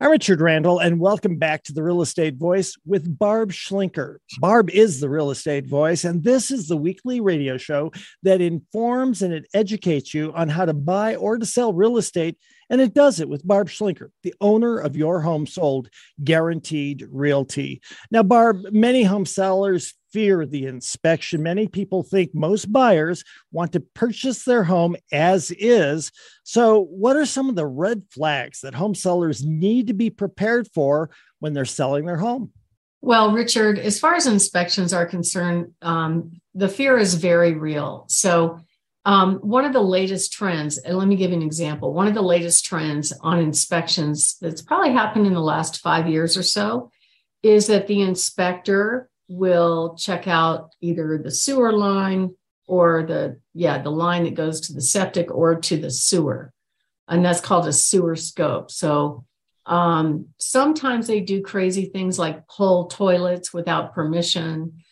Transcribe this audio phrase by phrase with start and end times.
[0.00, 4.16] I'm Richard Randall, and welcome back to the Real Estate Voice with Barb Schlinker.
[4.40, 9.22] Barb is the Real Estate Voice, and this is the weekly radio show that informs
[9.22, 12.38] and it educates you on how to buy or to sell real estate.
[12.70, 15.88] And it does it with Barb Schlinker, the owner of Your Home Sold
[16.22, 17.80] Guaranteed Realty.
[18.10, 21.42] Now, Barb, many home sellers fear the inspection.
[21.42, 26.10] Many people think most buyers want to purchase their home as is.
[26.44, 30.68] So, what are some of the red flags that home sellers need to be prepared
[30.68, 31.10] for
[31.40, 32.52] when they're selling their home?
[33.00, 38.06] Well, Richard, as far as inspections are concerned, um, the fear is very real.
[38.08, 38.60] So,
[39.04, 41.94] um, one of the latest trends, and let me give you an example.
[41.94, 46.36] One of the latest trends on inspections that's probably happened in the last five years
[46.36, 46.90] or so
[47.42, 52.34] is that the inspector will check out either the sewer line
[52.66, 56.52] or the yeah the line that goes to the septic or to the sewer.
[57.06, 58.70] And that's called a sewer scope.
[58.70, 59.24] So
[59.64, 64.82] um, sometimes they do crazy things like pull toilets without permission.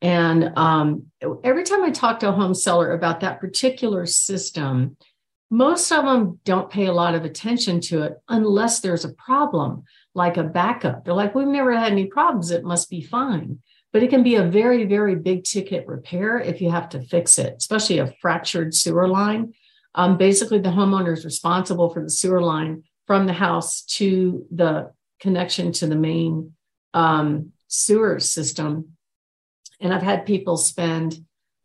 [0.00, 1.06] And um,
[1.42, 4.96] every time i talk to a home seller about that particular system
[5.50, 9.84] most of them don't pay a lot of attention to it unless there's a problem
[10.14, 11.04] like a backup.
[11.04, 12.50] They're like we've never had any problems.
[12.50, 13.60] It must be fine
[13.96, 17.38] but it can be a very, very big ticket repair if you have to fix
[17.38, 19.54] it, especially a fractured sewer line.
[19.94, 24.92] Um, basically, the homeowner is responsible for the sewer line from the house to the
[25.18, 26.52] connection to the main
[26.92, 28.98] um, sewer system.
[29.80, 31.24] And I've had people spend,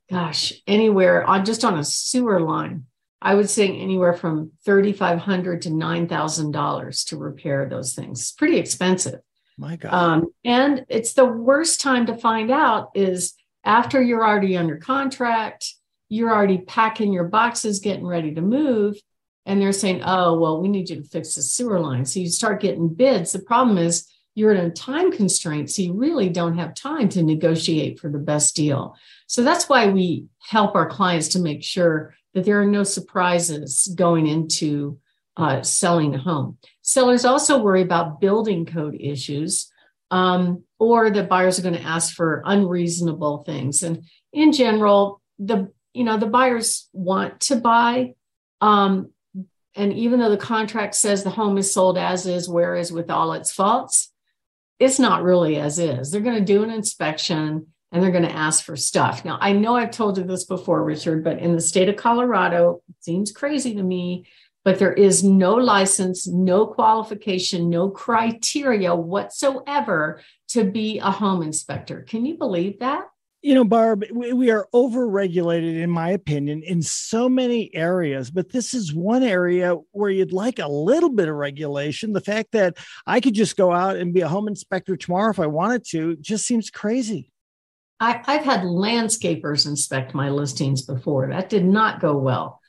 [0.09, 2.85] gosh, anywhere on just on a sewer line.
[3.21, 8.21] I would say anywhere from 3,500 to $9,000 to repair those things.
[8.21, 9.19] It's pretty expensive.
[9.61, 9.93] My God.
[9.93, 15.75] Um, and it's the worst time to find out is after you're already under contract,
[16.09, 18.97] you're already packing your boxes, getting ready to move.
[19.45, 22.05] And they're saying, oh, well, we need you to fix the sewer line.
[22.05, 23.33] So you start getting bids.
[23.33, 25.69] The problem is you're in a time constraint.
[25.69, 28.95] So you really don't have time to negotiate for the best deal.
[29.27, 33.93] So that's why we help our clients to make sure that there are no surprises
[33.95, 34.97] going into
[35.37, 36.57] uh, selling a home.
[36.91, 39.71] Sellers also worry about building code issues,
[40.09, 43.81] um, or that buyers are going to ask for unreasonable things.
[43.81, 44.03] And
[44.33, 48.15] in general, the you know the buyers want to buy,
[48.59, 49.11] um,
[49.73, 53.09] and even though the contract says the home is sold as is, where is with
[53.09, 54.11] all its faults,
[54.77, 56.11] it's not really as is.
[56.11, 59.23] They're going to do an inspection and they're going to ask for stuff.
[59.23, 62.81] Now, I know I've told you this before, Richard, but in the state of Colorado,
[62.89, 64.25] it seems crazy to me
[64.63, 72.01] but there is no license, no qualification, no criteria whatsoever to be a home inspector.
[72.01, 73.05] Can you believe that?
[73.43, 78.75] You know, Barb, we are overregulated, in my opinion, in so many areas, but this
[78.75, 82.13] is one area where you'd like a little bit of regulation.
[82.13, 85.39] The fact that I could just go out and be a home inspector tomorrow if
[85.39, 87.31] I wanted to just seems crazy.
[87.99, 91.27] I, have had landscapers inspect my listings before.
[91.27, 92.60] That did not go well.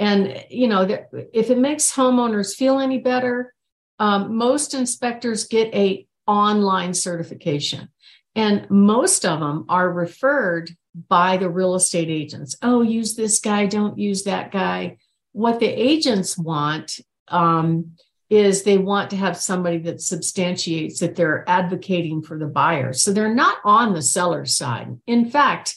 [0.00, 0.88] And, you know,
[1.32, 3.54] if it makes homeowners feel any better,
[3.98, 7.90] um, most inspectors get a online certification.
[8.34, 10.70] And most of them are referred
[11.08, 12.56] by the real estate agents.
[12.62, 14.96] Oh, use this guy, don't use that guy.
[15.32, 17.92] What the agents want um,
[18.30, 22.94] is they want to have somebody that substantiates that they're advocating for the buyer.
[22.94, 24.98] So they're not on the seller's side.
[25.06, 25.76] In fact,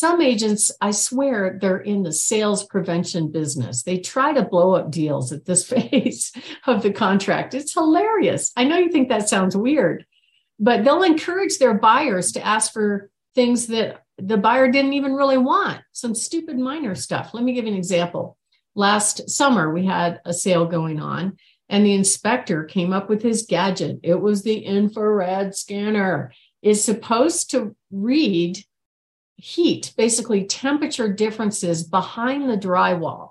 [0.00, 3.82] some agents, I swear, they're in the sales prevention business.
[3.82, 6.32] They try to blow up deals at this phase
[6.66, 7.52] of the contract.
[7.52, 8.50] It's hilarious.
[8.56, 10.06] I know you think that sounds weird,
[10.58, 15.36] but they'll encourage their buyers to ask for things that the buyer didn't even really
[15.36, 17.34] want, some stupid minor stuff.
[17.34, 18.38] Let me give you an example.
[18.74, 21.36] Last summer, we had a sale going on,
[21.68, 24.00] and the inspector came up with his gadget.
[24.02, 26.32] It was the infrared scanner.
[26.62, 28.64] It's supposed to read
[29.40, 33.30] heat, basically temperature differences behind the drywall.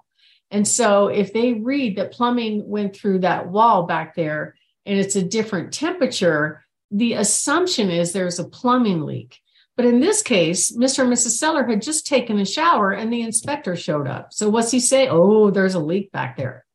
[0.52, 4.56] And so if they read that plumbing went through that wall back there
[4.86, 9.40] and it's a different temperature, the assumption is there's a plumbing leak.
[9.78, 11.04] But in this case, Mr.
[11.04, 11.38] and Mrs.
[11.38, 14.34] Seller had just taken a shower and the inspector showed up.
[14.34, 15.08] So what's he say?
[15.08, 16.66] Oh, there's a leak back there.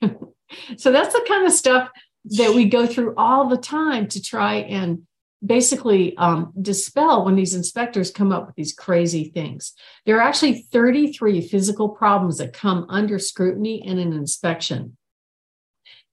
[0.76, 1.88] so that's the kind of stuff
[2.26, 5.06] that we go through all the time to try and
[5.44, 9.74] basically um, dispel when these inspectors come up with these crazy things.
[10.06, 14.96] There are actually 33 physical problems that come under scrutiny in an inspection.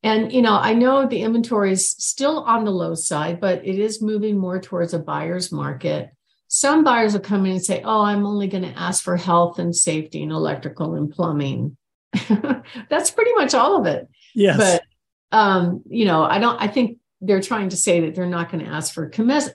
[0.03, 3.77] And, you know, I know the inventory is still on the low side, but it
[3.77, 6.09] is moving more towards a buyer's market.
[6.47, 9.59] Some buyers will come in and say, oh, I'm only going to ask for health
[9.59, 11.77] and safety and electrical and plumbing.
[12.89, 14.09] That's pretty much all of it.
[14.33, 14.57] Yes.
[14.57, 14.83] But
[15.31, 18.65] um, you know, I don't, I think they're trying to say that they're not going
[18.65, 19.11] to ask for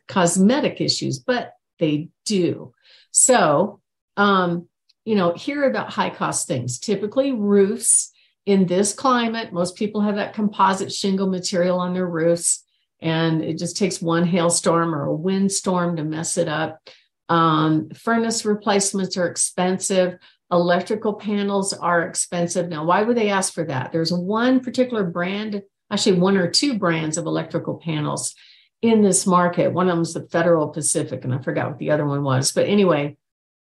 [0.06, 2.72] cosmetic issues, but they do.
[3.10, 3.80] So,
[4.16, 4.68] um,
[5.04, 6.78] you know, are the high cost things.
[6.78, 8.12] Typically, roofs
[8.46, 12.64] in this climate, most people have that composite shingle material on their roofs,
[13.00, 16.80] and it just takes one hailstorm or a windstorm to mess it up.
[17.28, 20.18] Um, furnace replacements are expensive.
[20.52, 22.68] Electrical panels are expensive.
[22.68, 23.90] Now, why would they ask for that?
[23.90, 28.34] There's one particular brand, actually, one or two brands of electrical panels
[28.82, 29.72] in this market.
[29.72, 32.52] One of them is the Federal Pacific, and I forgot what the other one was.
[32.52, 33.16] But anyway,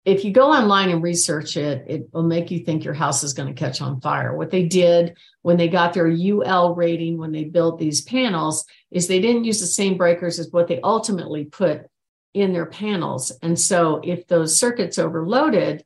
[0.05, 3.33] if you go online and research it, it will make you think your house is
[3.33, 4.35] going to catch on fire.
[4.35, 9.07] What they did when they got their UL rating, when they built these panels, is
[9.07, 11.85] they didn't use the same breakers as what they ultimately put
[12.33, 13.31] in their panels.
[13.41, 15.85] And so if those circuits overloaded,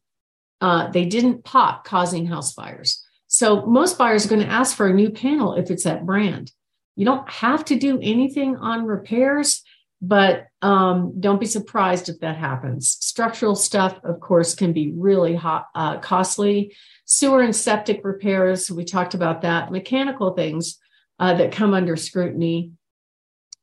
[0.61, 3.03] uh, they didn't pop, causing house fires.
[3.37, 6.51] So most buyers are going to ask for a new panel if it's that brand.
[6.95, 9.61] You don't have to do anything on repairs,
[10.01, 12.97] but um, don't be surprised if that happens.
[12.99, 16.75] Structural stuff, of course, can be really hot, uh, costly.
[17.05, 19.71] Sewer and septic repairs, we talked about that.
[19.71, 20.79] Mechanical things
[21.19, 22.71] uh, that come under scrutiny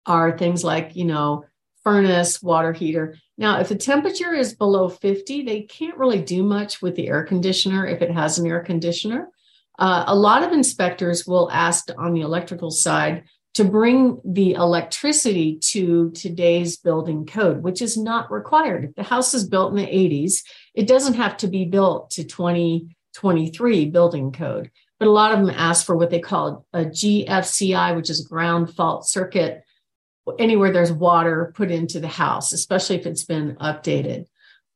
[0.07, 1.47] are things like, you know,
[1.83, 3.17] furnace, water heater.
[3.37, 7.25] Now, if the temperature is below 50, they can't really do much with the air
[7.25, 9.31] conditioner if it has an air conditioner.
[9.79, 13.25] Uh, a lot of inspectors will ask on the electrical side
[13.55, 18.85] to bring the electricity to today's building code, which is not required.
[18.85, 20.43] If the house is built in the 80s,
[20.75, 24.71] it doesn't have to be built to 2023 building code.
[24.99, 28.75] But a lot of them ask for what they call a GFCI, which is ground
[28.75, 29.63] fault circuit,
[30.39, 34.27] anywhere there's water put into the house, especially if it's been updated.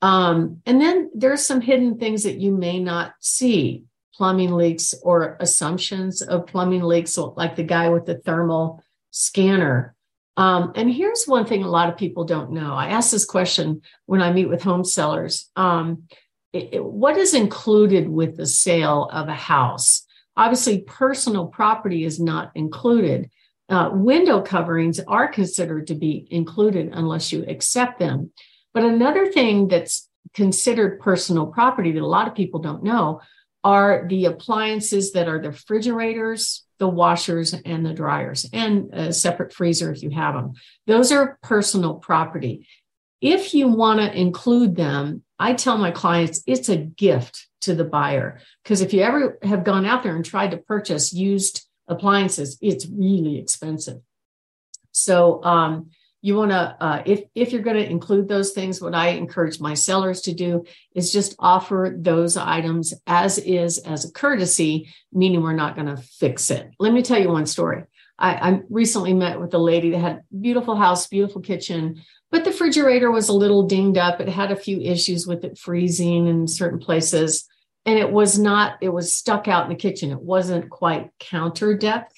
[0.02, 3.84] Um, and then there's some hidden things that you may not see
[4.18, 8.82] plumbing leaks or assumptions of plumbing leaks, like the guy with the thermal
[9.12, 9.94] scanner.
[10.36, 12.74] Um, and here's one thing a lot of people don't know.
[12.74, 15.48] I ask this question when I meet with home sellers.
[15.54, 16.08] Um,
[16.52, 20.04] it, it, what is included with the sale of a house?
[20.36, 23.30] Obviously, personal property is not included.
[23.68, 28.32] Uh, window coverings are considered to be included unless you accept them.
[28.74, 33.20] But another thing that's considered personal property that a lot of people don't know
[33.64, 39.52] are the appliances that are the refrigerators, the washers, and the dryers, and a separate
[39.52, 40.52] freezer if you have them.
[40.86, 42.66] Those are personal property.
[43.20, 47.84] If you want to include them, I tell my clients it's a gift to the
[47.84, 48.40] buyer.
[48.62, 52.86] Because if you ever have gone out there and tried to purchase used appliances, it's
[52.86, 54.00] really expensive.
[54.92, 55.90] So, um,
[56.20, 59.60] you want to uh, if if you're going to include those things what i encourage
[59.60, 65.42] my sellers to do is just offer those items as is as a courtesy meaning
[65.42, 66.70] we're not going to fix it.
[66.78, 67.84] Let me tell you one story.
[68.18, 72.50] I, I recently met with a lady that had beautiful house beautiful kitchen but the
[72.50, 74.20] refrigerator was a little dinged up.
[74.20, 77.48] It had a few issues with it freezing in certain places
[77.86, 80.10] and it was not it was stuck out in the kitchen.
[80.10, 82.14] It wasn't quite counter depth.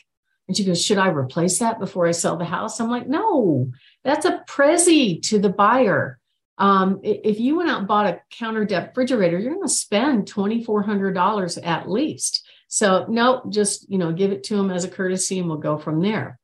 [0.49, 2.81] And she goes, Should I replace that before I sell the house?
[2.81, 3.70] I'm like, No,
[4.05, 6.19] that's a prezi to the buyer.
[6.58, 10.26] Um, if you went out and bought a counter depth refrigerator, you're going to spend
[10.31, 12.47] $2,400 at least.
[12.69, 15.79] So, no, just, you know, give it to them as a courtesy and we'll go
[15.79, 16.38] from there.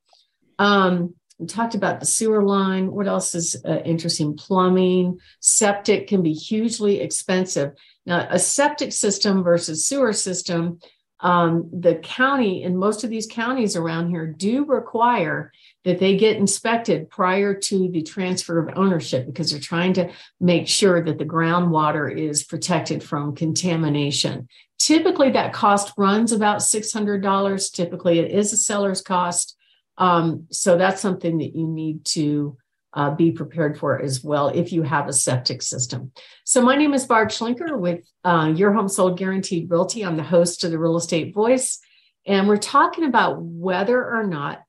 [0.58, 2.90] Um, we talked about the sewer line.
[2.90, 4.36] What else is uh, interesting?
[4.36, 7.72] Plumbing, septic can be hugely expensive.
[8.06, 10.80] Now, a septic system versus sewer system
[11.20, 15.50] um, the county and most of these counties around here do require
[15.84, 20.68] that they get inspected prior to the transfer of ownership because they're trying to make
[20.68, 24.46] sure that the groundwater is protected from contamination.
[24.78, 27.72] Typically, that cost runs about $600.
[27.72, 29.56] Typically, it is a seller's cost.
[29.96, 32.58] Um, so that's something that you need to
[32.96, 36.10] uh, be prepared for as well if you have a septic system.
[36.44, 40.04] So, my name is Barb Schlinker with uh, Your Home Sold Guaranteed Realty.
[40.04, 41.78] I'm the host of the Real Estate Voice,
[42.26, 44.62] and we're talking about whether or not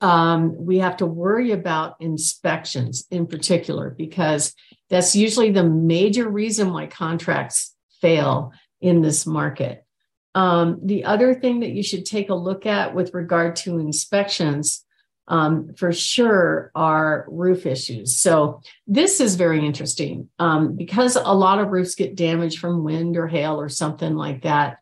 [0.00, 4.54] um, we have to worry about inspections in particular, because
[4.88, 9.84] that's usually the major reason why contracts fail in this market.
[10.34, 14.84] Um, the other thing that you should take a look at with regard to inspections
[15.28, 18.16] um, for sure are roof issues.
[18.16, 23.16] So this is very interesting um, because a lot of roofs get damaged from wind
[23.16, 24.78] or hail or something like that.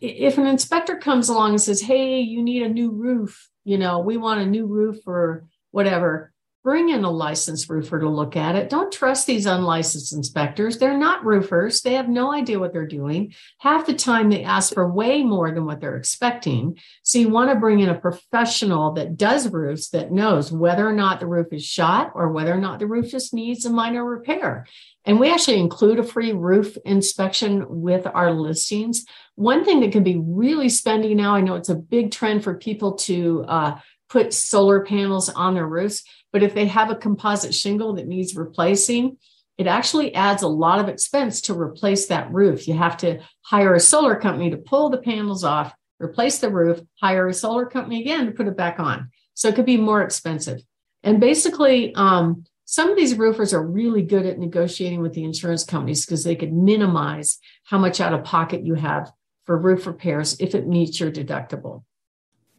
[0.00, 3.98] If an inspector comes along and says, "Hey, you need a new roof," you know,
[3.98, 6.32] we want a new roof or whatever.
[6.66, 8.68] Bring in a licensed roofer to look at it.
[8.68, 10.78] Don't trust these unlicensed inspectors.
[10.78, 11.80] They're not roofers.
[11.80, 13.34] They have no idea what they're doing.
[13.58, 16.76] Half the time they ask for way more than what they're expecting.
[17.04, 20.92] So you want to bring in a professional that does roofs that knows whether or
[20.92, 24.04] not the roof is shot or whether or not the roof just needs a minor
[24.04, 24.66] repair.
[25.04, 29.04] And we actually include a free roof inspection with our listings.
[29.36, 32.54] One thing that can be really spendy now, I know it's a big trend for
[32.54, 36.02] people to uh, put solar panels on their roofs
[36.36, 39.16] but if they have a composite shingle that needs replacing,
[39.56, 42.68] it actually adds a lot of expense to replace that roof.
[42.68, 46.78] You have to hire a solar company to pull the panels off, replace the roof,
[47.00, 49.08] hire a solar company again to put it back on.
[49.32, 50.60] So it could be more expensive.
[51.02, 55.64] And basically, um, some of these roofers are really good at negotiating with the insurance
[55.64, 59.10] companies because they could minimize how much out of pocket you have
[59.46, 61.84] for roof repairs if it meets your deductible.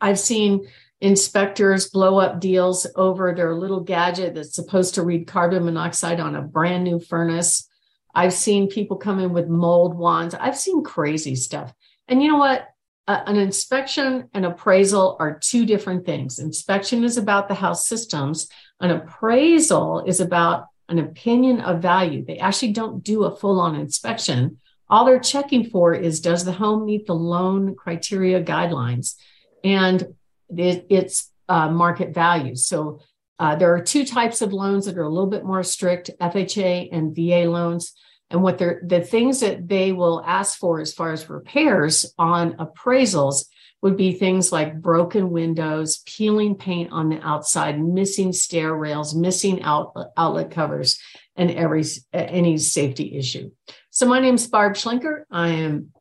[0.01, 0.67] I've seen
[0.99, 6.35] inspectors blow up deals over their little gadget that's supposed to read carbon monoxide on
[6.35, 7.69] a brand new furnace.
[8.15, 10.33] I've seen people come in with mold wands.
[10.33, 11.73] I've seen crazy stuff.
[12.07, 12.67] And you know what?
[13.07, 16.39] Uh, an inspection and appraisal are two different things.
[16.39, 18.49] Inspection is about the house systems,
[18.81, 22.23] an appraisal is about an opinion of value.
[22.25, 24.59] They actually don't do a full on inspection.
[24.89, 29.15] All they're checking for is does the home meet the loan criteria guidelines?
[29.63, 30.15] And
[30.49, 32.55] its uh, market value.
[32.55, 32.99] So
[33.39, 36.89] uh, there are two types of loans that are a little bit more strict: FHA
[36.91, 37.93] and VA loans.
[38.29, 42.57] And what they're the things that they will ask for as far as repairs on
[42.57, 43.45] appraisals
[43.81, 49.61] would be things like broken windows, peeling paint on the outside, missing stair rails, missing
[49.61, 50.99] out, outlet covers,
[51.35, 53.51] and every any safety issue.
[53.91, 55.23] So my name is Barb Schlinker.
[55.29, 55.93] I am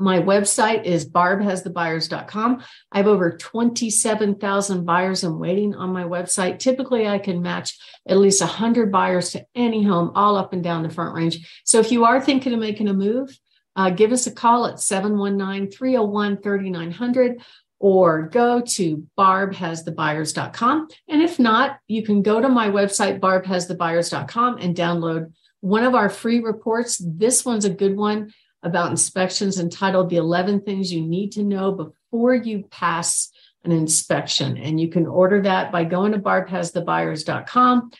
[0.00, 2.64] my website is barbhasthebuyers.com.
[2.92, 6.58] I have over 27,000 buyers in waiting on my website.
[6.58, 7.78] Typically, I can match
[8.08, 11.62] at least 100 buyers to any home all up and down the front range.
[11.64, 13.38] So if you are thinking of making a move,
[13.76, 17.42] uh, give us a call at 719 301 3900
[17.78, 20.88] or go to barbhasthebuyers.com.
[21.08, 26.10] And if not, you can go to my website, barbhasthebuyers.com, and download one of our
[26.10, 27.00] free reports.
[27.04, 31.72] This one's a good one about inspections entitled The 11 Things You Need to Know
[31.72, 33.30] Before You Pass
[33.64, 34.56] an Inspection.
[34.56, 37.90] And you can order that by going to barbhasthebuyers.com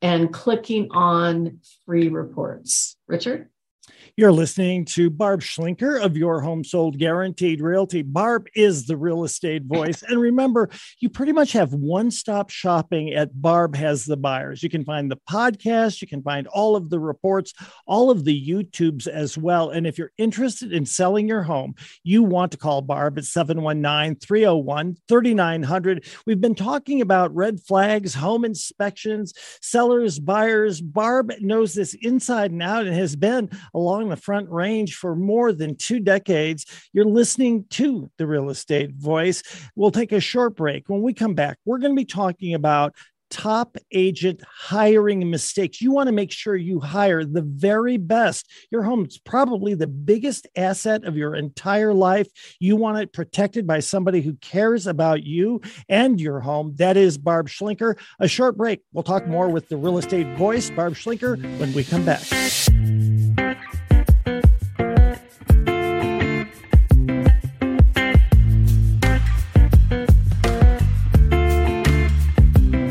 [0.00, 2.96] and clicking on free reports.
[3.06, 3.48] Richard?
[4.14, 8.02] You're listening to Barb Schlinker of Your Home Sold Guaranteed Realty.
[8.02, 10.02] Barb is the real estate voice.
[10.02, 10.68] And remember,
[11.00, 14.62] you pretty much have one stop shopping at Barb Has the Buyers.
[14.62, 17.54] You can find the podcast, you can find all of the reports,
[17.86, 19.70] all of the YouTubes as well.
[19.70, 24.16] And if you're interested in selling your home, you want to call Barb at 719
[24.16, 26.04] 301 3900.
[26.26, 30.82] We've been talking about red flags, home inspections, sellers, buyers.
[30.82, 35.14] Barb knows this inside and out and has been along along the front range for
[35.14, 36.66] more than two decades.
[36.92, 39.42] You're listening to the real estate voice.
[39.76, 40.88] We'll take a short break.
[40.88, 42.94] When we come back, we're going to be talking about
[43.30, 45.80] top agent hiring mistakes.
[45.80, 48.50] You want to make sure you hire the very best.
[48.70, 52.28] Your home is probably the biggest asset of your entire life.
[52.60, 56.74] You want it protected by somebody who cares about you and your home.
[56.76, 57.98] That is Barb Schlinker.
[58.20, 58.82] A short break.
[58.92, 62.22] We'll talk more with the real estate voice, Barb Schlinker, when we come back.